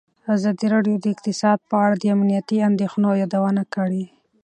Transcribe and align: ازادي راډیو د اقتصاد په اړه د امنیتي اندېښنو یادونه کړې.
ازادي 0.35 0.67
راډیو 0.73 0.95
د 0.99 1.05
اقتصاد 1.13 1.59
په 1.69 1.75
اړه 1.85 1.95
د 1.99 2.03
امنیتي 2.15 2.57
اندېښنو 2.69 3.09
یادونه 3.21 3.63
کړې. 3.73 4.03